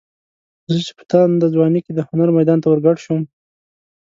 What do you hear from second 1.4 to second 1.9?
ځوانۍ